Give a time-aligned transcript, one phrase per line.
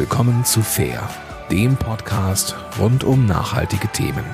[0.00, 1.06] willkommen zu Fair,
[1.50, 4.24] dem Podcast rund um nachhaltige Themen.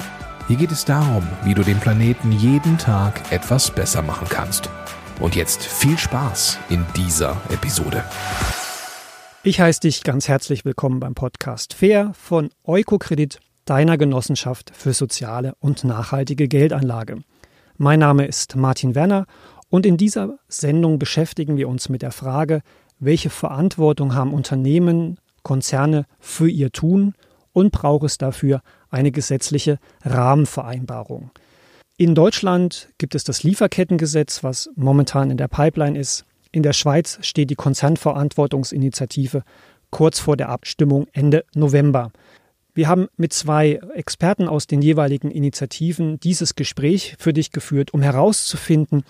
[0.47, 4.71] Hier geht es darum, wie du den Planeten jeden Tag etwas besser machen kannst.
[5.19, 8.05] Und jetzt viel Spaß in dieser Episode.
[9.43, 15.57] Ich heiße dich ganz herzlich willkommen beim Podcast Fair von Eukokredit, deiner Genossenschaft für soziale
[15.59, 17.25] und nachhaltige Geldanlage.
[17.77, 19.27] Mein Name ist Martin Werner
[19.69, 22.63] und in dieser Sendung beschäftigen wir uns mit der Frage,
[23.01, 27.15] welche Verantwortung haben Unternehmen, Konzerne für ihr Tun
[27.53, 31.31] und braucht es dafür eine gesetzliche Rahmenvereinbarung.
[31.97, 36.25] In Deutschland gibt es das Lieferkettengesetz, was momentan in der Pipeline ist.
[36.51, 39.45] In der Schweiz steht die Konzernverantwortungsinitiative
[39.91, 42.11] kurz vor der Abstimmung Ende November.
[42.75, 48.03] Wir haben mit zwei Experten aus den jeweiligen Initiativen dieses Gespräch für dich geführt, um
[48.03, 49.05] herauszufinden,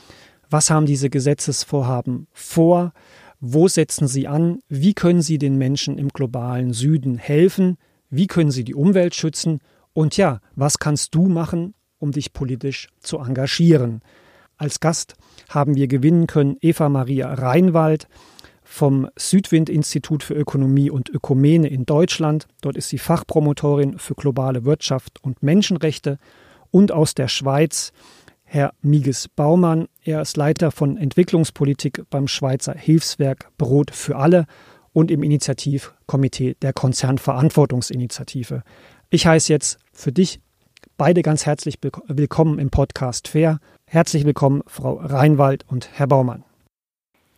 [0.51, 2.93] was haben diese Gesetzesvorhaben vor,
[3.41, 4.61] wo setzen sie an?
[4.69, 7.77] Wie können sie den Menschen im globalen Süden helfen?
[8.11, 9.61] Wie können sie die Umwelt schützen?
[9.93, 14.03] Und ja, was kannst du machen, um dich politisch zu engagieren?
[14.57, 15.15] Als Gast
[15.49, 18.09] haben wir gewinnen können Eva Maria Reinwald
[18.63, 22.49] vom Südwind-Institut für Ökonomie und Ökumene in Deutschland.
[22.63, 26.19] Dort ist sie Fachpromotorin für globale Wirtschaft und Menschenrechte.
[26.71, 27.93] Und aus der Schweiz
[28.45, 29.89] Herr Miges Baumann.
[30.07, 34.47] Er ist Leiter von Entwicklungspolitik beim Schweizer Hilfswerk Brot für alle
[34.93, 38.63] und im Initiativkomitee der Konzernverantwortungsinitiative.
[39.11, 40.39] Ich heiße jetzt für dich
[40.97, 43.59] beide ganz herzlich willkommen im Podcast Fair.
[43.89, 46.45] Herzlich willkommen, Frau Reinwald und Herr Baumann.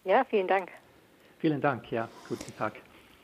[0.04, 0.68] Ja, vielen Dank.
[1.38, 2.74] Vielen Dank, ja, guten Tag.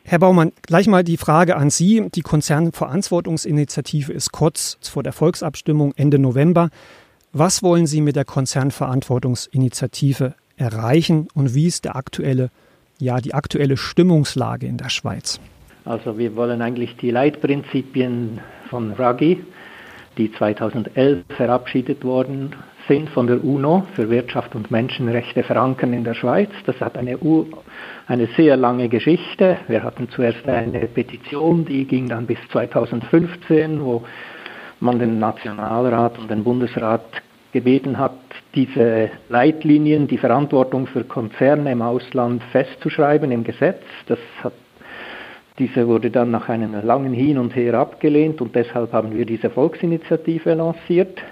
[0.05, 2.09] Herr Baumann, gleich mal die Frage an Sie.
[2.15, 6.71] Die Konzernverantwortungsinitiative ist kurz vor der Volksabstimmung Ende November.
[7.37, 12.51] Was wollen Sie mit der Konzernverantwortungsinitiative erreichen und wie ist der aktuelle,
[13.01, 15.41] ja, die aktuelle Stimmungslage in der Schweiz?
[15.85, 18.39] Also wir wollen eigentlich die Leitprinzipien
[18.71, 19.43] von RAGI,
[20.17, 22.55] die 2011 verabschiedet worden
[22.87, 26.51] sind von der UNO für Wirtschaft und Menschenrechte verankern in der Schweiz.
[26.67, 27.19] Das hat eine,
[28.07, 29.57] eine sehr lange Geschichte.
[29.67, 34.05] Wir hatten zuerst eine Petition, die ging dann bis 2015, wo
[34.81, 37.05] man den Nationalrat und den Bundesrat
[37.53, 38.19] gebeten hat,
[38.55, 43.83] diese Leitlinien, die Verantwortung für Konzerne im Ausland festzuschreiben im Gesetz.
[44.07, 44.53] Das hat,
[45.59, 49.51] diese wurde dann nach einem langen Hin und Her abgelehnt und deshalb haben wir diese
[49.51, 51.23] Volksinitiative lanciert,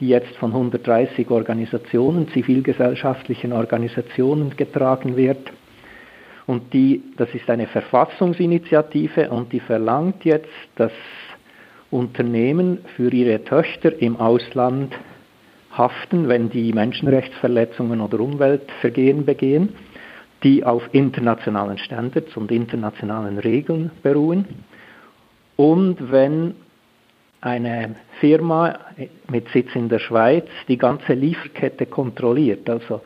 [0.00, 5.52] die jetzt von 130 Organisationen, zivilgesellschaftlichen Organisationen getragen wird.
[6.46, 10.92] Und die, das ist eine Verfassungsinitiative und die verlangt jetzt, dass
[11.92, 14.94] Unternehmen für ihre Töchter im Ausland
[15.76, 19.70] haften, wenn die Menschenrechtsverletzungen oder Umweltvergehen begehen,
[20.42, 24.46] die auf internationalen Standards und internationalen Regeln beruhen.
[25.56, 26.54] Und wenn
[27.40, 28.78] eine Firma
[29.30, 33.02] mit Sitz in der Schweiz die ganze Lieferkette kontrolliert, also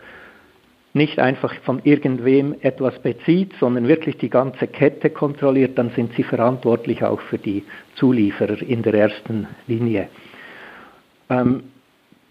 [0.96, 6.24] nicht einfach von irgendwem etwas bezieht, sondern wirklich die ganze Kette kontrolliert, dann sind sie
[6.24, 7.64] verantwortlich auch für die
[7.94, 10.08] Zulieferer in der ersten Linie.
[11.30, 11.64] Ähm,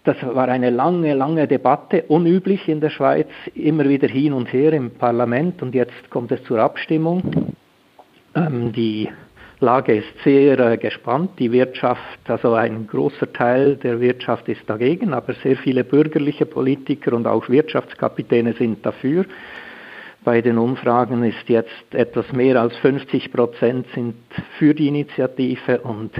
[0.04, 4.72] das war eine lange, lange Debatte, unüblich in der Schweiz, immer wieder hin und her
[4.72, 7.22] im Parlament und jetzt kommt es zur Abstimmung.
[8.34, 9.08] Ähm, die
[9.60, 11.30] Lage ist sehr äh, gespannt.
[11.38, 17.14] Die Wirtschaft, also ein großer Teil der Wirtschaft ist dagegen, aber sehr viele bürgerliche Politiker
[17.14, 19.24] und auch Wirtschaftskapitäne sind dafür.
[20.24, 24.16] Bei den Umfragen ist jetzt etwas mehr als 50 Prozent sind
[24.58, 26.10] für die Initiative und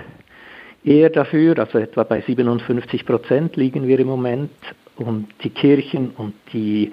[0.84, 4.50] eher dafür, also etwa bei 57 Prozent liegen wir im Moment
[4.96, 6.92] und die Kirchen und die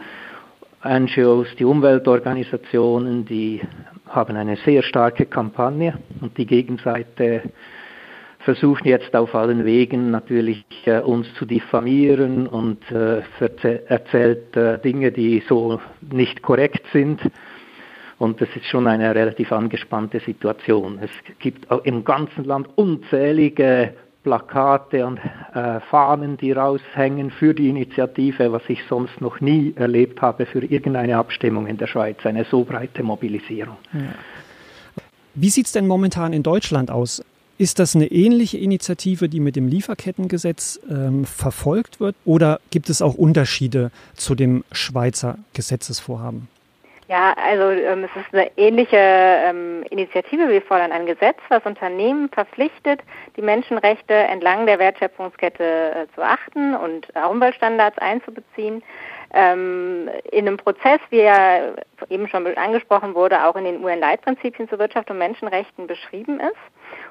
[0.83, 3.61] NGOs, die Umweltorganisationen, die
[4.09, 7.43] haben eine sehr starke Kampagne und die Gegenseite
[8.39, 13.21] versucht jetzt auf allen Wegen natürlich äh, uns zu diffamieren und äh,
[13.87, 17.21] erzählt äh, Dinge, die so nicht korrekt sind.
[18.19, 20.99] Und das ist schon eine relativ angespannte Situation.
[21.01, 23.93] Es gibt im ganzen Land unzählige
[24.23, 25.19] Plakate und
[25.53, 30.63] äh, Fahnen, die raushängen für die Initiative, was ich sonst noch nie erlebt habe für
[30.63, 33.77] irgendeine Abstimmung in der Schweiz, eine so breite Mobilisierung.
[33.93, 33.99] Ja.
[35.35, 37.23] Wie sieht es denn momentan in Deutschland aus?
[37.57, 43.01] Ist das eine ähnliche Initiative, die mit dem Lieferkettengesetz ähm, verfolgt wird, oder gibt es
[43.01, 46.47] auch Unterschiede zu dem Schweizer Gesetzesvorhaben?
[47.13, 50.49] Ja, also ähm, es ist eine ähnliche ähm, Initiative.
[50.49, 53.01] Wir fordern ein Gesetz, was Unternehmen verpflichtet,
[53.37, 58.81] die Menschenrechte entlang der Wertschöpfungskette äh, zu achten und Umweltstandards einzubeziehen.
[59.31, 61.75] ähm, in einem Prozess, wie er
[62.09, 66.57] eben schon angesprochen wurde, auch in den UN-Leitprinzipien zu Wirtschaft und Menschenrechten beschrieben ist.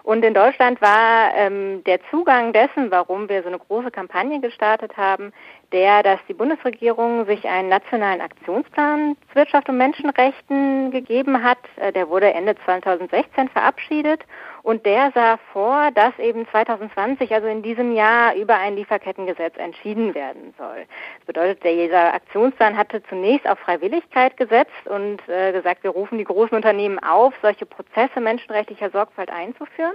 [0.03, 4.97] Und in Deutschland war ähm, der Zugang dessen, warum wir so eine große Kampagne gestartet
[4.97, 5.33] haben,
[5.71, 11.59] der, dass die Bundesregierung sich einen nationalen Aktionsplan zu Wirtschaft und Menschenrechten gegeben hat.
[11.77, 14.21] Äh, der wurde Ende 2016 verabschiedet
[14.63, 20.15] und der sah vor, dass eben 2020, also in diesem Jahr, über ein Lieferkettengesetz entschieden
[20.15, 20.87] werden soll.
[21.19, 26.25] Das bedeutet, dieser Aktionsplan hatte zunächst auf Freiwilligkeit gesetzt und äh, gesagt, wir rufen die
[26.25, 29.95] großen Unternehmen auf, solche Prozesse menschenrechtlicher Sorgfalt einzuführen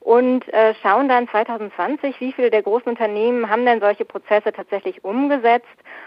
[0.00, 5.04] und äh, schauen dann 2020, wie viele der großen Unternehmen haben denn solche Prozesse tatsächlich
[5.04, 5.66] umgesetzt.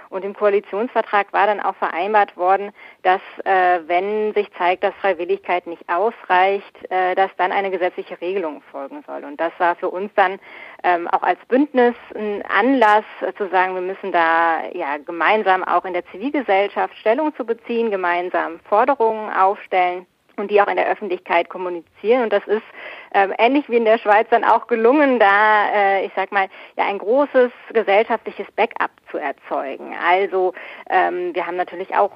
[0.09, 2.71] Und im Koalitionsvertrag war dann auch vereinbart worden,
[3.03, 8.63] dass äh, wenn sich zeigt, dass Freiwilligkeit nicht ausreicht, äh, dass dann eine gesetzliche Regelung
[8.71, 9.23] folgen soll.
[9.23, 10.39] Und das war für uns dann
[10.83, 15.85] ähm, auch als Bündnis ein Anlass äh, zu sagen, wir müssen da ja gemeinsam auch
[15.85, 20.07] in der Zivilgesellschaft Stellung zu beziehen, gemeinsam Forderungen aufstellen
[20.37, 22.23] und die auch in der Öffentlichkeit kommunizieren.
[22.23, 22.63] Und das ist
[23.13, 26.47] ähm, ähnlich wie in der Schweiz dann auch gelungen, da, äh, ich sag mal,
[26.77, 29.95] ja ein großes gesellschaftliches Backup zu erzeugen.
[30.03, 30.53] Also
[30.89, 32.11] ähm, wir haben natürlich auch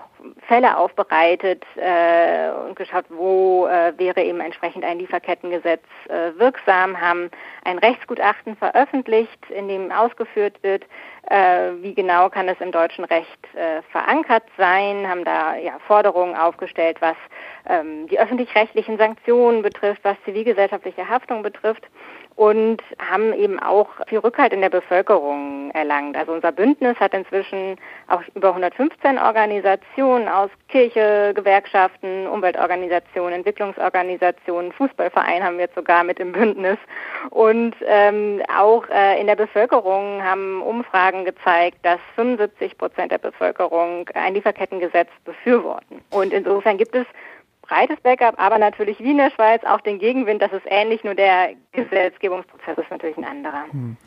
[0.48, 7.30] Fälle aufbereitet äh, und geschaut, wo äh, wäre eben entsprechend ein Lieferkettengesetz äh, wirksam, haben
[7.64, 10.86] ein Rechtsgutachten veröffentlicht, in dem ausgeführt wird,
[11.30, 16.36] äh, wie genau kann es im deutschen Recht äh, verankert sein, haben da ja, Forderungen
[16.36, 17.18] aufgestellt, was
[17.68, 21.88] ähm, die öffentlich-rechtlichen Sanktionen betrifft, was zivilgesellschaftliche Haftung betrifft
[22.38, 26.16] und haben eben auch viel Rückhalt in der Bevölkerung erlangt.
[26.16, 35.44] Also unser Bündnis hat inzwischen auch über 115 Organisationen aus Kirche, Gewerkschaften, Umweltorganisationen, Entwicklungsorganisationen, Fußballverein
[35.44, 36.78] haben wir jetzt sogar mit im Bündnis.
[37.32, 44.08] Und ähm, auch äh, in der Bevölkerung haben Umfragen gezeigt, dass 75 Prozent der Bevölkerung
[44.14, 46.02] ein Lieferkettengesetz befürworten.
[46.12, 47.08] Und insofern gibt es
[47.68, 51.16] breites Backup, aber natürlich wie in der Schweiz auch den Gegenwind, das ist ähnlich, nur
[51.16, 53.66] der Gesetzgebungsprozess ist natürlich ein anderer.
[53.72, 53.98] Hm.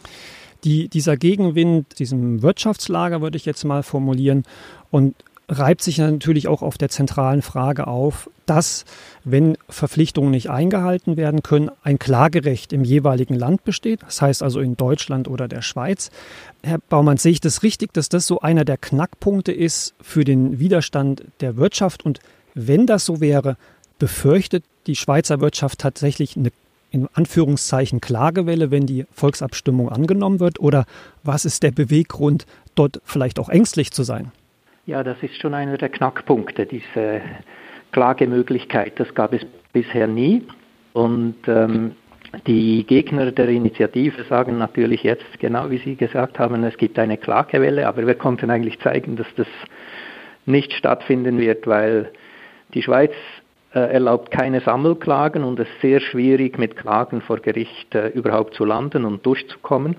[0.65, 4.45] Die, dieser Gegenwind, diesem Wirtschaftslager würde ich jetzt mal formulieren
[4.91, 5.15] und
[5.51, 8.85] reibt sich natürlich auch auf der zentralen Frage auf, dass,
[9.25, 14.61] wenn Verpflichtungen nicht eingehalten werden können, ein Klagerecht im jeweiligen Land besteht, das heißt also
[14.61, 16.11] in Deutschland oder der Schweiz.
[16.63, 20.61] Herr Baumann, sehe ich das richtig, dass das so einer der Knackpunkte ist für den
[20.61, 22.21] Widerstand der Wirtschaft und
[22.55, 23.57] wenn das so wäre,
[23.99, 26.51] befürchtet die Schweizer Wirtschaft tatsächlich eine
[26.91, 30.61] in Anführungszeichen Klagewelle, wenn die Volksabstimmung angenommen wird?
[30.61, 30.87] Oder
[31.23, 34.33] was ist der Beweggrund, dort vielleicht auch ängstlich zu sein?
[34.87, 37.21] Ja, das ist schon einer der Knackpunkte, diese
[37.93, 38.99] Klagemöglichkeit.
[38.99, 39.43] Das gab es
[39.73, 40.43] bisher nie.
[40.93, 41.93] Und ähm,
[42.47, 47.17] die Gegner der Initiative sagen natürlich jetzt, genau wie Sie gesagt haben, es gibt eine
[47.17, 49.47] Klagewelle, aber wir konnten eigentlich zeigen, dass das
[50.47, 52.11] nicht stattfinden wird, weil
[52.75, 53.13] die Schweiz
[53.75, 58.55] äh, erlaubt keine Sammelklagen und es ist sehr schwierig, mit Klagen vor Gericht äh, überhaupt
[58.55, 59.97] zu landen und durchzukommen.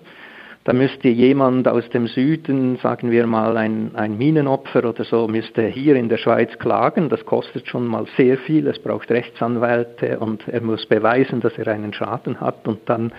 [0.63, 5.63] Da müsste jemand aus dem Süden, sagen wir mal ein, ein Minenopfer oder so, müsste
[5.63, 7.09] hier in der Schweiz klagen.
[7.09, 8.67] Das kostet schon mal sehr viel.
[8.67, 12.67] Es braucht Rechtsanwälte und er muss beweisen, dass er einen Schaden hat.
[12.67, 13.11] Und dann,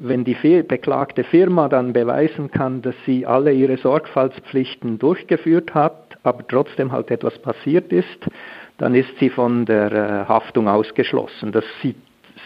[0.00, 6.46] wenn die beklagte Firma dann beweisen kann, dass sie alle ihre Sorgfaltspflichten durchgeführt hat, aber
[6.48, 8.26] trotzdem halt etwas passiert ist,
[8.78, 11.52] dann ist sie von der äh, Haftung ausgeschlossen.
[11.52, 11.96] Das sieht,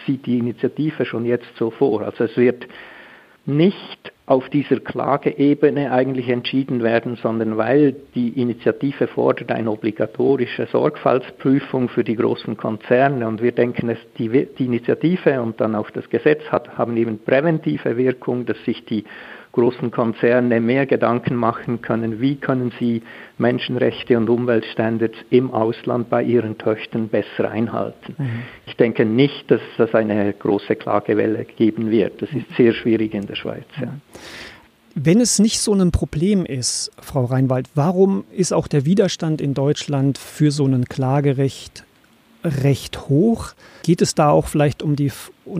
[0.05, 2.01] sieht die Initiative schon jetzt so vor.
[2.01, 2.67] Also es wird
[3.45, 11.89] nicht auf dieser Klageebene eigentlich entschieden werden, sondern weil die Initiative fordert eine obligatorische Sorgfaltsprüfung
[11.89, 13.27] für die großen Konzerne.
[13.27, 17.19] Und wir denken, dass die, die Initiative und dann auch das Gesetz hat, haben eben
[17.19, 19.03] präventive Wirkung, dass sich die
[19.55, 23.01] großen Konzerne mehr Gedanken machen können, wie können sie
[23.37, 28.15] Menschenrechte und Umweltstandards im Ausland bei ihren Töchtern besser einhalten.
[28.17, 28.43] Mhm.
[28.67, 32.21] Ich denke nicht, dass das eine große Klagewelle geben wird.
[32.21, 33.65] Das ist sehr schwierig in der Schweiz.
[33.81, 33.87] Ja.
[34.93, 39.53] Wenn es nicht so ein Problem ist, Frau Reinwald, warum ist auch der Widerstand in
[39.53, 41.85] Deutschland für so ein Klagerecht
[42.45, 43.53] recht hoch.
[43.83, 45.11] Geht es da auch vielleicht um die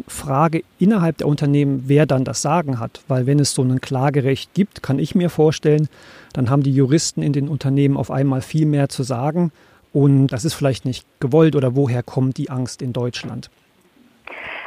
[0.08, 3.02] Frage innerhalb der Unternehmen, wer dann das Sagen hat?
[3.08, 5.88] Weil wenn es so ein Klagerecht gibt, kann ich mir vorstellen,
[6.34, 9.52] dann haben die Juristen in den Unternehmen auf einmal viel mehr zu sagen.
[9.94, 13.50] Und das ist vielleicht nicht gewollt oder woher kommt die Angst in Deutschland?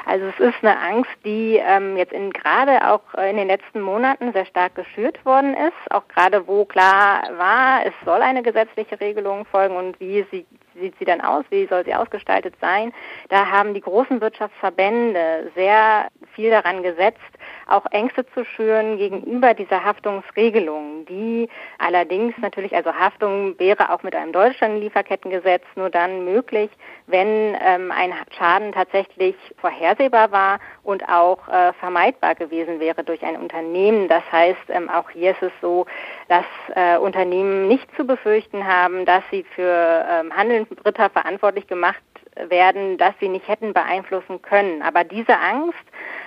[0.09, 4.33] Also es ist eine Angst, die ähm, jetzt in, gerade auch in den letzten Monaten
[4.33, 5.93] sehr stark geschürt worden ist.
[5.93, 10.47] Auch gerade wo klar war, es soll eine gesetzliche Regelung folgen und wie sie
[10.79, 12.93] sieht sie dann aus, wie soll sie ausgestaltet sein.
[13.29, 17.19] Da haben die großen Wirtschaftsverbände sehr viel daran gesetzt,
[17.67, 24.15] auch Ängste zu schüren gegenüber dieser Haftungsregelung, die allerdings natürlich, also Haftung wäre auch mit
[24.15, 26.71] einem deutschen Lieferkettengesetz nur dann möglich,
[27.07, 33.37] wenn ähm, ein Schaden tatsächlich vorhersehbar war und auch äh, vermeidbar gewesen wäre durch ein
[33.37, 34.09] Unternehmen.
[34.09, 35.87] Das heißt, ähm, auch hier ist es so,
[36.29, 36.45] dass
[36.75, 42.03] äh, Unternehmen nicht zu befürchten haben, dass sie für ähm, Handeln Dritter verantwortlich gemacht
[42.49, 44.83] werden, dass sie nicht hätten beeinflussen können.
[44.83, 45.79] Aber diese Angst,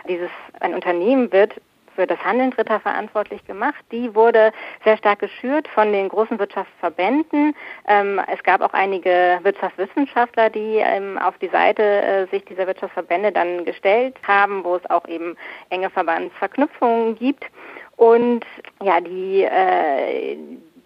[0.07, 0.29] dieses
[0.59, 1.53] ein Unternehmen wird
[1.95, 3.83] für das Handeln Dritter verantwortlich gemacht.
[3.91, 4.51] Die wurde
[4.83, 7.55] sehr stark geschürt von den großen Wirtschaftsverbänden.
[7.87, 13.31] Ähm, es gab auch einige Wirtschaftswissenschaftler, die ähm, auf die Seite äh, sich dieser Wirtschaftsverbände
[13.31, 15.35] dann gestellt haben, wo es auch eben
[15.69, 17.45] enge Verbandsverknüpfungen gibt.
[17.97, 18.45] Und
[18.81, 20.37] ja, die, äh,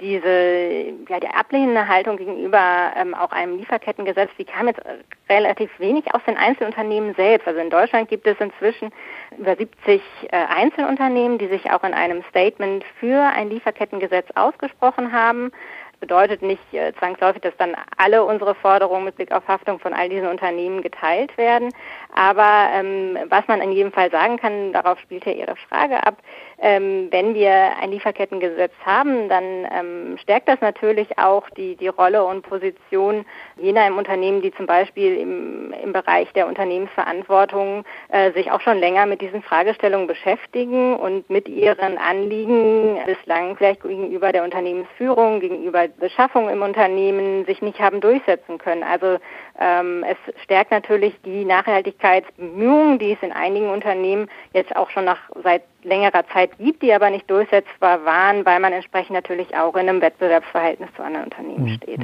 [0.02, 4.82] diese ja die ablehnende Haltung gegenüber ähm, auch einem Lieferkettengesetz, die kam jetzt
[5.30, 7.48] relativ wenig aus den Einzelunternehmen selbst.
[7.48, 8.92] Also in Deutschland gibt es inzwischen
[9.38, 15.52] über 70 äh, Einzelunternehmen, die sich auch in einem Statement für ein Lieferkettengesetz ausgesprochen haben
[16.00, 20.10] bedeutet nicht äh, zwangsläufig, dass dann alle unsere Forderungen mit Blick auf Haftung von all
[20.10, 21.70] diesen Unternehmen geteilt werden.
[22.14, 26.18] Aber ähm, was man in jedem Fall sagen kann, darauf spielt ja Ihre Frage ab,
[26.66, 32.26] ähm, wenn wir ein Lieferkettengesetz haben, dann ähm, stärkt das natürlich auch die, die Rolle
[32.26, 33.24] und Position
[33.56, 38.80] jener im Unternehmen, die zum Beispiel im, im Bereich der Unternehmensverantwortung äh, sich auch schon
[38.80, 45.88] länger mit diesen Fragestellungen beschäftigen und mit ihren Anliegen bislang vielleicht gegenüber der Unternehmensführung, gegenüber
[45.88, 48.82] Beschaffung im Unternehmen sich nicht haben durchsetzen können.
[48.82, 49.20] Also
[49.58, 55.64] es stärkt natürlich die Nachhaltigkeitsbemühungen, die es in einigen Unternehmen jetzt auch schon nach seit
[55.84, 60.02] längerer Zeit gibt, die aber nicht durchsetzbar waren, weil man entsprechend natürlich auch in einem
[60.02, 61.76] Wettbewerbsverhältnis zu anderen Unternehmen mhm.
[61.76, 62.00] steht.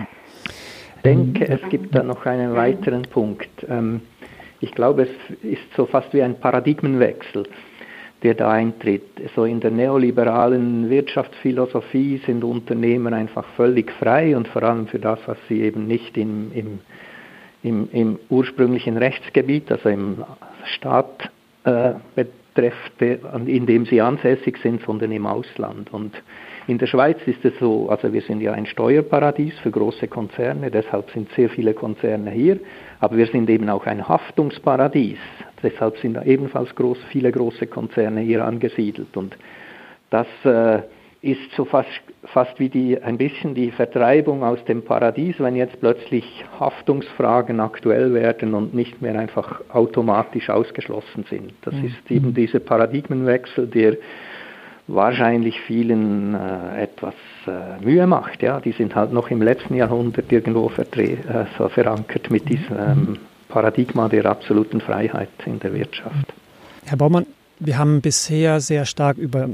[0.96, 3.50] Ich denke, es gibt da noch einen weiteren Punkt.
[3.68, 4.02] Ähm,
[4.62, 7.48] ich glaube, es ist so fast wie ein Paradigmenwechsel,
[8.24, 9.04] der da eintritt.
[9.36, 15.20] So in der neoliberalen Wirtschaftsphilosophie sind Unternehmen einfach völlig frei und vor allem für das,
[15.26, 16.80] was sie eben nicht im, im,
[17.64, 20.24] im, im ursprünglichen Rechtsgebiet, also im
[20.66, 21.30] Staat
[21.64, 25.94] äh, betrifft, in dem sie ansässig sind, sondern im Ausland.
[25.94, 26.14] Und
[26.68, 30.70] in der Schweiz ist es so, also wir sind ja ein Steuerparadies für große Konzerne,
[30.70, 32.60] deshalb sind sehr viele Konzerne hier,
[33.00, 35.18] aber wir sind eben auch ein Haftungsparadies,
[35.64, 39.16] deshalb sind ebenfalls groß, viele große Konzerne hier angesiedelt.
[39.16, 39.38] Und
[40.10, 40.82] das äh,
[41.22, 41.90] ist so fast,
[42.24, 48.14] fast wie die, ein bisschen die Vertreibung aus dem Paradies, wenn jetzt plötzlich Haftungsfragen aktuell
[48.14, 51.54] werden und nicht mehr einfach automatisch ausgeschlossen sind.
[51.64, 51.86] Das mhm.
[51.86, 53.98] ist eben dieser Paradigmenwechsel, der
[54.88, 57.14] wahrscheinlich vielen äh, etwas
[57.48, 58.42] äh, Mühe macht.
[58.42, 61.18] Ja, die sind halt noch im letzten Jahrhundert irgendwo äh,
[61.58, 63.18] so verankert mit diesem ähm,
[63.50, 66.34] Paradigma der absoluten Freiheit in der Wirtschaft.
[66.86, 67.26] Herr Baumann,
[67.60, 69.50] wir haben bisher sehr stark über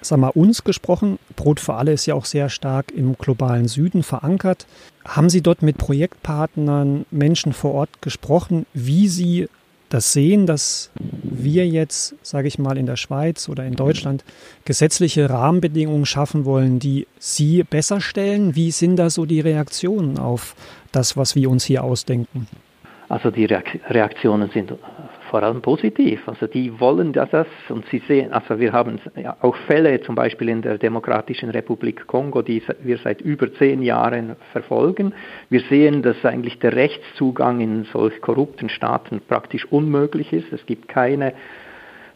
[0.00, 1.18] sag mal, uns gesprochen.
[1.36, 4.66] Brot für alle ist ja auch sehr stark im globalen Süden verankert.
[5.06, 9.48] Haben Sie dort mit Projektpartnern, Menschen vor Ort gesprochen, wie sie
[9.88, 14.24] das sehen, dass wir jetzt, sage ich mal, in der Schweiz oder in Deutschland
[14.64, 18.54] gesetzliche Rahmenbedingungen schaffen wollen, die Sie besser stellen?
[18.54, 20.54] Wie sind da so die Reaktionen auf
[20.92, 22.46] das, was wir uns hier ausdenken?
[23.08, 24.72] Also die Reaktionen sind
[25.28, 26.26] vor allem positiv.
[26.26, 28.98] Also die wollen das und sie sehen, also wir haben
[29.40, 34.36] auch Fälle zum Beispiel in der Demokratischen Republik Kongo, die wir seit über zehn Jahren
[34.52, 35.14] verfolgen.
[35.50, 40.52] Wir sehen, dass eigentlich der Rechtszugang in solch korrupten Staaten praktisch unmöglich ist.
[40.52, 41.34] Es gibt keine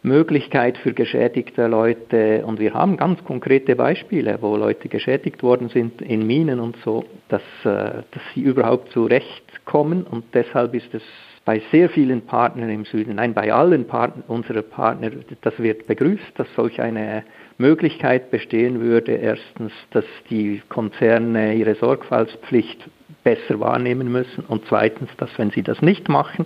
[0.03, 6.01] Möglichkeit für geschädigte Leute und wir haben ganz konkrete Beispiele, wo Leute geschädigt worden sind
[6.01, 10.93] in Minen und so, dass, äh, dass sie überhaupt zu Recht kommen und deshalb ist
[10.93, 11.03] es
[11.45, 16.31] bei sehr vielen Partnern im Süden, nein, bei allen Partner, unserer Partner, das wird begrüßt,
[16.35, 17.23] dass solch eine
[17.57, 19.13] Möglichkeit bestehen würde.
[19.13, 22.89] Erstens, dass die Konzerne ihre Sorgfaltspflicht
[23.23, 26.45] besser wahrnehmen müssen und zweitens, dass wenn sie das nicht machen,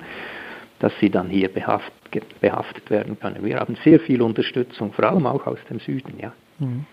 [0.80, 1.92] dass sie dann hier behaft,
[2.40, 3.44] behaftet werden können.
[3.44, 6.34] Wir haben sehr viel Unterstützung, vor allem auch aus dem Süden, ja.
[6.60, 6.86] Mhm.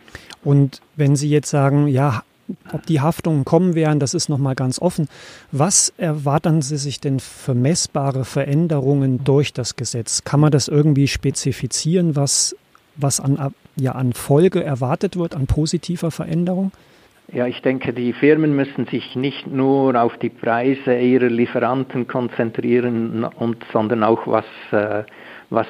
[0.43, 2.23] Und wenn Sie jetzt sagen, ja,
[2.75, 5.09] ob die Haftungen kommen werden, das ist nochmal ganz offen.
[5.53, 10.25] Was erwarten Sie sich denn für messbare Veränderungen durch das Gesetz?
[10.25, 12.57] Kann man das irgendwie spezifizieren, was,
[12.97, 16.73] was an, ja, an Folge erwartet wird, an positiver Veränderung?
[17.33, 23.25] Ja, ich denke, die Firmen müssen sich nicht nur auf die Preise ihrer Lieferanten konzentrieren,
[23.25, 25.05] und, sondern auch was, äh,
[25.49, 25.67] was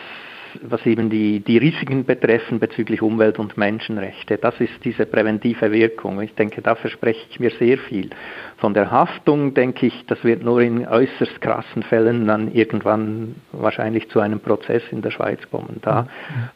[0.63, 4.39] was eben die, die Risiken betreffen bezüglich Umwelt- und Menschenrechte.
[4.39, 6.21] Das ist diese präventive Wirkung.
[6.21, 8.11] Ich denke, da verspreche ich mir sehr viel.
[8.59, 14.09] Von der Haftung denke ich, das wird nur in äußerst krassen Fällen dann irgendwann wahrscheinlich
[14.11, 15.81] zu einem Prozess in der Schweiz kommen.
[15.83, 16.07] Da mhm.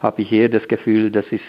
[0.00, 1.42] habe ich eher das Gefühl, das ist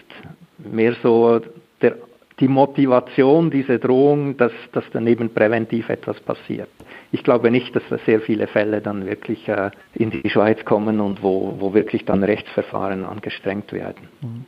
[0.58, 1.42] mehr so
[1.82, 1.96] der
[2.40, 6.70] die Motivation, diese Drohung, dass, dass daneben präventiv etwas passiert.
[7.12, 11.00] Ich glaube nicht, dass da sehr viele Fälle dann wirklich äh, in die Schweiz kommen
[11.00, 14.08] und wo, wo wirklich dann Rechtsverfahren angestrengt werden.
[14.22, 14.46] Mhm.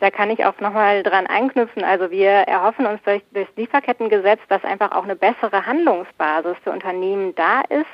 [0.00, 1.82] Da kann ich auch nochmal dran anknüpfen.
[1.82, 6.70] Also wir erhoffen uns durch, durch das Lieferkettengesetz, dass einfach auch eine bessere Handlungsbasis für
[6.70, 7.86] Unternehmen da ist.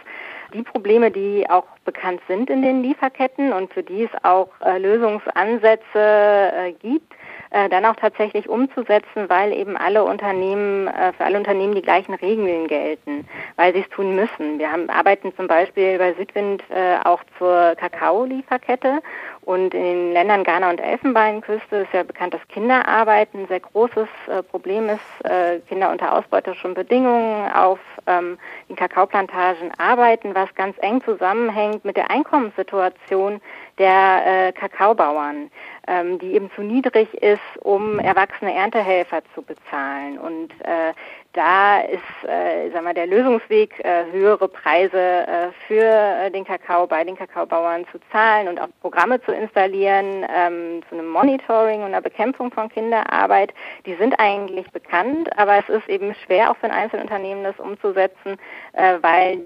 [0.52, 4.78] Die Probleme, die auch bekannt sind in den Lieferketten und für die es auch äh,
[4.78, 7.14] Lösungsansätze äh, gibt,
[7.52, 12.14] äh, dann auch tatsächlich umzusetzen, weil eben alle Unternehmen, äh, für alle Unternehmen die gleichen
[12.14, 14.58] Regeln gelten, weil sie es tun müssen.
[14.58, 19.02] Wir haben, arbeiten zum Beispiel bei Südwind äh, auch zur Kakao-Lieferkette
[19.44, 24.08] und in den Ländern Ghana und Elfenbeinküste ist ja bekannt, dass Kinderarbeit ein sehr großes
[24.28, 25.24] äh, Problem ist.
[25.24, 31.96] Äh, Kinder unter ausbeuterischen Bedingungen auf ähm, den Kakaoplantagen arbeiten, was ganz eng zusammenhängt mit
[31.96, 33.40] der Einkommenssituation
[33.78, 35.50] der äh, Kakaobauern,
[35.88, 40.18] ähm, die eben zu niedrig ist, um erwachsene Erntehelfer zu bezahlen.
[40.18, 40.92] Und äh,
[41.32, 46.86] da ist äh, sag mal, der Lösungsweg, äh, höhere Preise äh, für äh, den Kakao
[46.86, 51.86] bei den Kakaobauern zu zahlen und auch Programme zu installieren ähm, zu einem Monitoring und
[51.86, 53.54] einer Bekämpfung von Kinderarbeit.
[53.86, 58.36] Die sind eigentlich bekannt, aber es ist eben schwer auch für ein Einzelunternehmen das umzusetzen,
[58.74, 59.40] äh, weil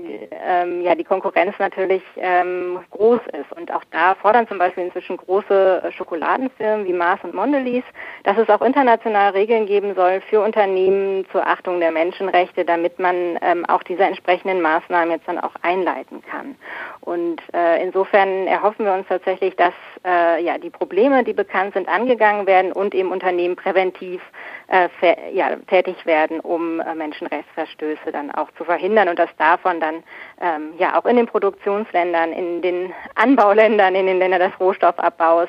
[0.45, 3.52] ähm, ja die Konkurrenz natürlich ähm, groß ist.
[3.57, 7.85] Und auch da fordern zum Beispiel inzwischen große äh, Schokoladenfirmen wie Mars und Mondelez,
[8.25, 12.99] dass es auch international Regeln geben soll für Unternehmen zur Achtung Achtung der Menschenrechte, damit
[12.99, 16.56] man ähm, auch diese entsprechenden Maßnahmen jetzt dann auch einleiten kann.
[17.00, 21.88] Und äh, insofern erhoffen wir uns tatsächlich, dass äh, ja die Probleme, die bekannt sind,
[21.88, 24.23] angegangen werden und eben Unternehmen präventiv
[24.68, 24.88] äh,
[25.35, 29.97] ja, tätig werden, um äh, Menschenrechtsverstöße dann auch zu verhindern und dass davon dann
[30.40, 35.49] ähm, ja auch in den Produktionsländern, in den Anbauländern, in den Ländern des Rohstoffabbaus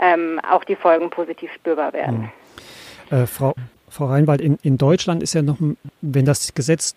[0.00, 2.32] ähm, auch die Folgen positiv spürbar werden.
[3.10, 3.22] Hm.
[3.22, 3.54] Äh, Frau
[3.90, 5.58] Frau Reinwald, in, in Deutschland ist ja noch,
[6.00, 6.94] wenn das Gesetz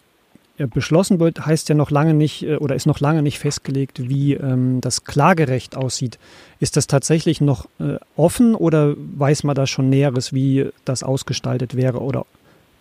[0.58, 4.10] äh, beschlossen wird, heißt ja noch lange nicht äh, oder ist noch lange nicht festgelegt,
[4.10, 6.20] wie ähm, das Klagerecht aussieht.
[6.60, 11.76] Ist das tatsächlich noch äh, offen oder weiß man da schon Näheres, wie das ausgestaltet
[11.76, 12.26] wäre oder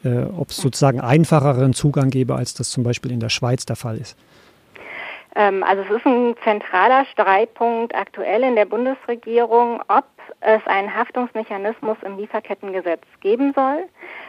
[0.05, 3.77] äh, ob es sozusagen einfacheren Zugang gäbe, als das zum Beispiel in der Schweiz der
[3.77, 4.17] Fall ist?
[5.37, 10.05] Ähm, also es ist ein zentraler Streitpunkt aktuell in der Bundesregierung, ob
[10.41, 13.85] es einen Haftungsmechanismus im Lieferkettengesetz geben soll.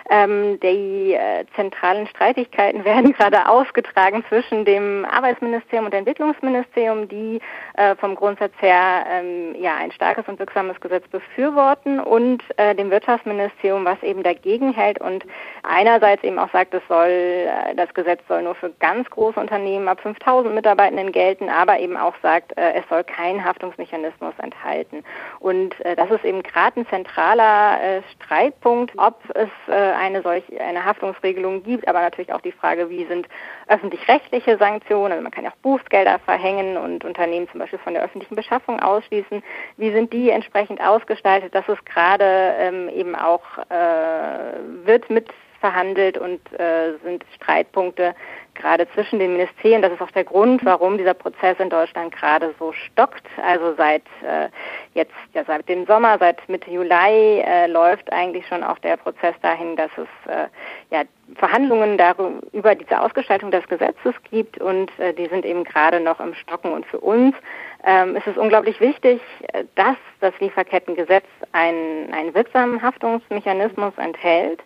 [0.10, 7.40] Ähm, die äh, zentralen Streitigkeiten werden gerade ausgetragen zwischen dem Arbeitsministerium und Entwicklungsministerium, die
[7.76, 12.92] äh, vom Grundsatz her ähm, ja ein starkes und wirksames Gesetz befürworten und äh, dem
[12.92, 15.26] Wirtschaftsministerium, was eben dagegen hält und
[15.64, 19.88] einerseits eben auch sagt, es soll äh, das Gesetz soll nur für ganz große Unternehmen
[19.88, 20.54] ab 5000
[20.91, 25.04] Mitarbeitenden gelten, aber eben auch sagt, äh, es soll keinen Haftungsmechanismus enthalten.
[25.39, 31.63] Und äh, das ist eben gerade ein zentraler Streitpunkt, ob es eine solche eine Haftungsregelung
[31.63, 33.27] gibt, aber natürlich auch die Frage, wie sind
[33.67, 38.04] öffentlich-rechtliche Sanktionen, also man kann ja auch Bußgelder verhängen und Unternehmen zum Beispiel von der
[38.04, 39.43] öffentlichen Beschaffung ausschließen.
[39.77, 41.54] Wie sind die entsprechend ausgestaltet?
[41.56, 42.25] Das ist gerade
[42.60, 45.30] ähm, eben auch äh, wird mit
[45.62, 48.13] verhandelt und äh, sind Streitpunkte
[48.56, 49.82] gerade zwischen den Ministerien.
[49.82, 53.26] Das ist auch der Grund, warum dieser Prozess in Deutschland gerade so stockt.
[53.44, 54.50] Also seit äh,
[54.94, 59.36] jetzt, ja seit dem Sommer, seit Mitte Juli äh, läuft eigentlich schon auch der Prozess
[59.42, 60.48] dahin, dass es äh,
[60.90, 61.04] ja
[61.36, 66.20] Verhandlungen darüber über diese Ausgestaltung des Gesetzes gibt und äh, die sind eben gerade noch
[66.20, 66.72] im Stocken.
[66.72, 67.36] Und für uns
[67.84, 69.22] ähm, ist es unglaublich wichtig,
[69.54, 74.62] äh, dass das Lieferkettengesetz einen, einen wirksamen Haftungsmechanismus enthält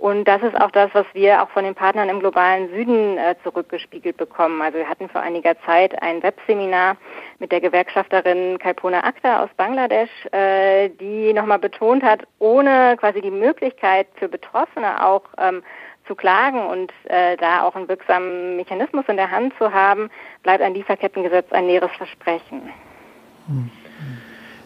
[0.00, 3.34] und das ist auch das, was wir auch von den Partnern im globalen Süden äh,
[3.42, 4.62] zurückgespiegelt bekommen.
[4.62, 6.96] Also wir hatten vor einiger Zeit ein Webseminar
[7.38, 13.30] mit der Gewerkschafterin Kalpona Akhtar aus Bangladesch, äh, die nochmal betont hat, ohne quasi die
[13.30, 15.62] Möglichkeit für Betroffene auch ähm,
[16.10, 20.10] zu klagen und äh, da auch einen wirksamen Mechanismus in der Hand zu haben,
[20.42, 22.62] bleibt ein Lieferkettengesetz ein leeres Versprechen.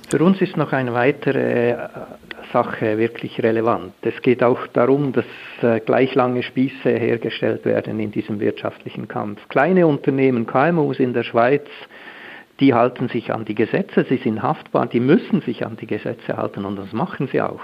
[0.09, 1.77] Für uns ist noch eine weitere
[2.51, 3.93] Sache wirklich relevant.
[4.01, 5.27] Es geht auch darum, dass
[5.61, 9.47] äh, gleich lange Spieße hergestellt werden in diesem wirtschaftlichen Kampf.
[9.49, 11.67] Kleine Unternehmen, KMUs in der Schweiz,
[12.61, 16.39] die halten sich an die Gesetze, sie sind haftbar, die müssen sich an die Gesetze
[16.39, 17.63] halten und das machen sie auch.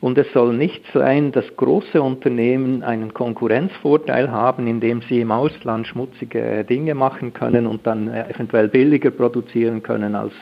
[0.00, 5.86] Und es soll nicht sein, dass große Unternehmen einen Konkurrenzvorteil haben, indem sie im Ausland
[5.86, 10.32] schmutzige Dinge machen können und dann eventuell billiger produzieren können als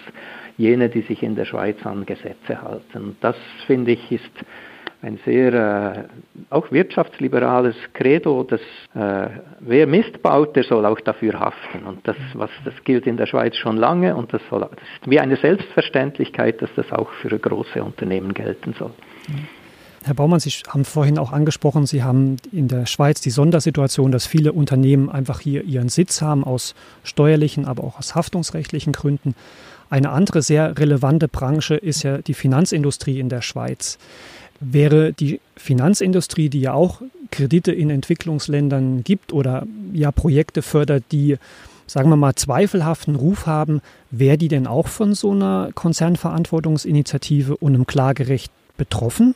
[0.57, 3.16] jene, die sich in der Schweiz an Gesetze halten.
[3.21, 4.31] Das finde ich ist
[5.01, 6.05] ein sehr äh,
[6.51, 8.61] auch wirtschaftsliberales Credo, dass
[8.94, 11.85] äh, wer Mist baut, der soll auch dafür haften.
[11.87, 15.09] Und das, was, das gilt in der Schweiz schon lange und das, soll, das ist
[15.09, 18.92] wie eine Selbstverständlichkeit, dass das auch für große Unternehmen gelten soll.
[20.05, 24.27] Herr Baumann, Sie haben vorhin auch angesprochen, Sie haben in der Schweiz die Sondersituation, dass
[24.27, 29.35] viele Unternehmen einfach hier ihren Sitz haben aus steuerlichen, aber auch aus haftungsrechtlichen Gründen.
[29.91, 33.99] Eine andere sehr relevante Branche ist ja die Finanzindustrie in der Schweiz
[34.61, 41.37] wäre die Finanzindustrie, die ja auch Kredite in Entwicklungsländern gibt oder ja Projekte fördert, die,
[41.87, 47.75] sagen wir mal, zweifelhaften Ruf haben, wäre die denn auch von so einer Konzernverantwortungsinitiative und
[47.75, 49.35] einem Klagerecht betroffen?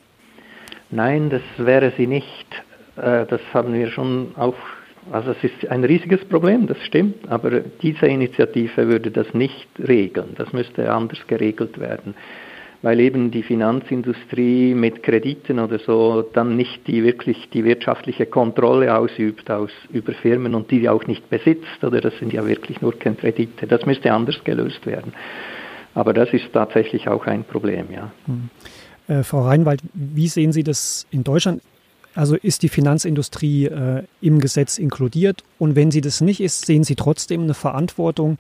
[0.91, 2.47] Nein, das wäre sie nicht.
[2.97, 4.57] Äh, das haben wir schon auch,
[5.11, 10.31] also es ist ein riesiges Problem, das stimmt, aber diese Initiative würde das nicht regeln.
[10.37, 12.15] Das müsste anders geregelt werden
[12.83, 18.97] weil eben die Finanzindustrie mit Krediten oder so dann nicht die wirklich die wirtschaftliche Kontrolle
[18.97, 22.99] ausübt aus, über Firmen und die auch nicht besitzt oder das sind ja wirklich nur
[22.99, 23.69] Kredite.
[23.69, 25.13] Das müsste anders gelöst werden.
[25.95, 28.11] Aber das ist tatsächlich auch ein Problem, ja.
[28.27, 28.51] Hm.
[29.09, 31.62] Äh, Frau Reinwald, wie sehen Sie das in Deutschland?
[32.15, 35.43] Also ist die Finanzindustrie äh, im Gesetz inkludiert?
[35.59, 38.38] Und wenn sie das nicht ist, sehen Sie trotzdem eine Verantwortung,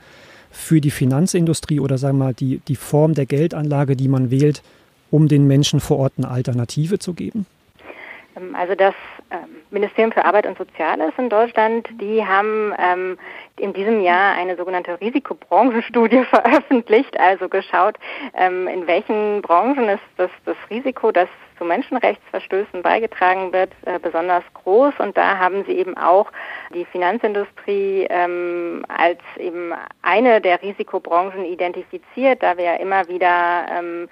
[0.52, 4.62] für die Finanzindustrie oder sagen wir mal die, die Form der Geldanlage, die man wählt,
[5.10, 7.46] um den Menschen vor Ort eine Alternative zu geben?
[8.36, 8.94] Ähm, also das
[9.30, 13.18] ähm, Ministerium für Arbeit und Soziales in Deutschland, die haben ähm,
[13.58, 17.96] in diesem Jahr eine sogenannte Risikobranchenstudie veröffentlicht, also geschaut,
[18.34, 24.42] ähm, in welchen Branchen ist das, das Risiko, das zu Menschenrechtsverstößen beigetragen wird, äh, besonders
[24.54, 24.94] groß.
[24.98, 26.30] Und da haben sie eben auch
[26.74, 34.08] die Finanzindustrie ähm, als eben eine der Risikobranchen identifiziert, da wir ja immer wieder ähm,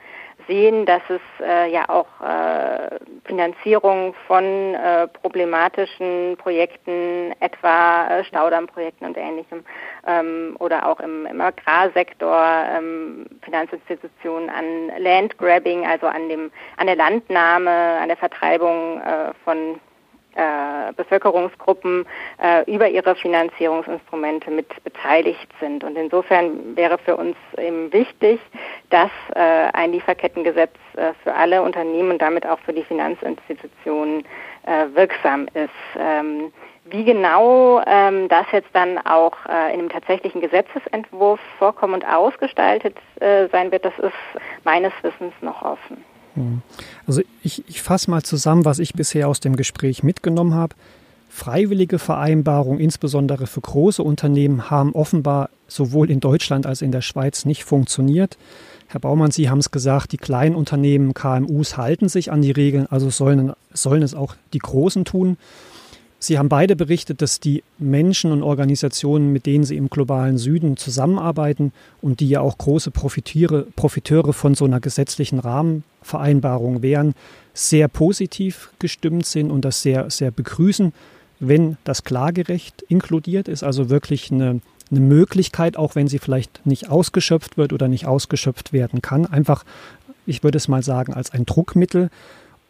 [0.47, 9.07] sehen, dass es äh, ja auch äh, Finanzierung von äh, problematischen Projekten, etwa äh, Staudammprojekten
[9.07, 9.65] und ähnlichem,
[10.07, 12.45] ähm, oder auch im, im Agrarsektor
[12.77, 19.81] ähm, Finanzinstitutionen an Landgrabbing, also an dem an der Landnahme, an der Vertreibung äh, von
[20.37, 22.07] äh, Bevölkerungsgruppen
[22.41, 25.83] äh, über ihre Finanzierungsinstrumente mit beteiligt sind.
[25.83, 28.39] Und insofern wäre für uns eben wichtig,
[28.91, 29.41] dass äh,
[29.73, 34.25] ein Lieferkettengesetz äh, für alle Unternehmen und damit auch für die Finanzinstitutionen
[34.67, 35.71] äh, wirksam ist.
[35.99, 36.53] Ähm,
[36.91, 42.97] wie genau ähm, das jetzt dann auch äh, in einem tatsächlichen Gesetzesentwurf vorkommen und ausgestaltet
[43.21, 44.13] äh, sein wird, das ist
[44.65, 45.99] meines Wissens noch offen.
[46.35, 46.63] Hm.
[47.07, 50.75] Also ich, ich fasse mal zusammen, was ich bisher aus dem Gespräch mitgenommen habe.
[51.29, 57.45] Freiwillige Vereinbarungen, insbesondere für große Unternehmen, haben offenbar sowohl in Deutschland als in der Schweiz
[57.45, 58.37] nicht funktioniert.
[58.93, 62.89] Herr Baumann, Sie haben es gesagt, die kleinen Unternehmen, KMUs halten sich an die Regeln,
[62.91, 65.37] also sollen, sollen es auch die Großen tun.
[66.19, 70.77] Sie haben beide berichtet, dass die Menschen und Organisationen, mit denen Sie im globalen Süden
[70.77, 71.73] zusammenarbeiten
[72.03, 77.15] und die ja auch große Profiteure, Profiteure von so einer gesetzlichen Rahmenvereinbarung wären,
[77.55, 80.93] sehr positiv gestimmt sind und das sehr, sehr begrüßen,
[81.39, 86.91] wenn das Klagerecht inkludiert ist, also wirklich eine, eine Möglichkeit, auch wenn sie vielleicht nicht
[86.91, 89.65] ausgeschöpft wird oder nicht ausgeschöpft werden kann, einfach,
[90.27, 92.11] ich würde es mal sagen, als ein Druckmittel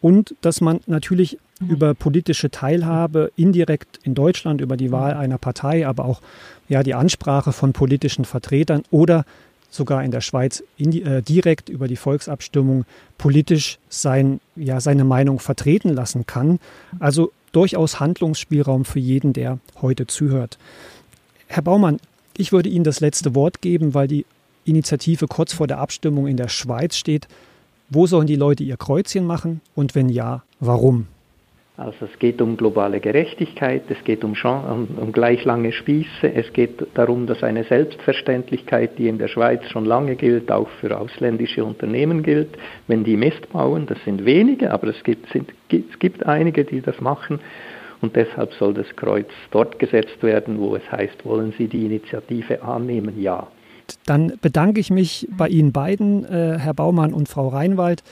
[0.01, 1.69] und dass man natürlich mhm.
[1.69, 6.21] über politische Teilhabe indirekt in Deutschland über die Wahl einer Partei, aber auch
[6.67, 9.25] ja die Ansprache von politischen Vertretern oder
[9.69, 12.85] sogar in der Schweiz in die, äh, direkt über die Volksabstimmung
[13.17, 16.59] politisch sein, ja, seine Meinung vertreten lassen kann.
[16.99, 20.57] Also durchaus Handlungsspielraum für jeden, der heute zuhört.
[21.47, 21.99] Herr Baumann,
[22.37, 24.25] ich würde Ihnen das letzte Wort geben, weil die
[24.65, 27.27] Initiative kurz vor der Abstimmung in der Schweiz steht.
[27.89, 31.07] Wo sollen die Leute ihr Kreuzchen machen und wenn ja, warum?
[31.77, 36.53] Also es geht um globale Gerechtigkeit, es geht um, um, um, gleich lange Spieße, es
[36.53, 41.65] geht darum, dass eine Selbstverständlichkeit, die in der Schweiz schon lange gilt, auch für ausländische
[41.65, 42.49] Unternehmen gilt.
[42.87, 46.81] Wenn die Mist bauen, das sind wenige, aber es gibt, sind, es gibt einige, die
[46.81, 47.39] das machen.
[48.01, 52.63] Und deshalb soll das Kreuz dort gesetzt werden, wo es heißt, wollen Sie die Initiative
[52.63, 53.21] annehmen?
[53.21, 53.47] Ja.
[54.05, 58.03] Dann bedanke ich mich bei Ihnen beiden, äh, Herr Baumann und Frau Reinwald.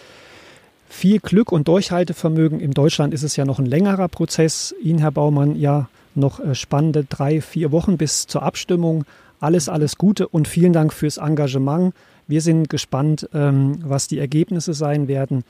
[0.87, 2.59] Viel Glück und Durchhaltevermögen.
[2.59, 4.75] In Deutschland ist es ja noch ein längerer Prozess.
[4.81, 9.05] Ihnen, Herr Baumann, ja noch äh, spannende drei, vier Wochen bis zur Abstimmung.
[9.39, 11.93] Alles, alles Gute und vielen Dank fürs Engagement.
[12.27, 15.43] Wir sind gespannt, ähm, was die Ergebnisse sein werden.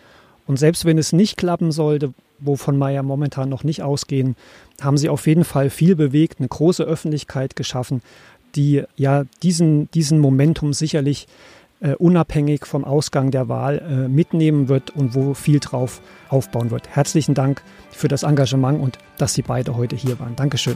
[0.47, 4.35] Und selbst wenn es nicht klappen sollte, wovon wir ja momentan noch nicht ausgehen,
[4.81, 8.01] haben Sie auf jeden Fall viel bewegt, eine große Öffentlichkeit geschaffen
[8.55, 11.27] die ja diesen, diesen Momentum sicherlich
[11.81, 16.89] äh, unabhängig vom Ausgang der Wahl äh, mitnehmen wird und wo viel drauf aufbauen wird.
[16.89, 20.35] Herzlichen Dank für das Engagement und dass Sie beide heute hier waren.
[20.35, 20.75] Dankeschön.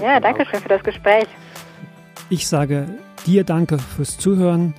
[0.00, 1.26] Ja, danke schön für das Gespräch.
[2.30, 2.86] Ich sage
[3.26, 4.74] dir danke fürs Zuhören.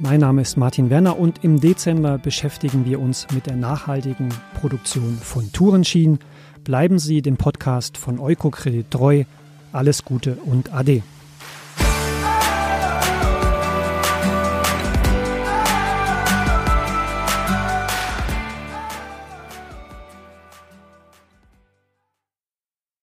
[0.00, 4.28] Mein Name ist Martin Werner und im Dezember beschäftigen wir uns mit der nachhaltigen
[4.60, 6.20] Produktion von Tourenschienen.
[6.62, 9.24] Bleiben Sie dem Podcast von Eukokredit treu.
[9.72, 11.02] Alles Gute und Ade.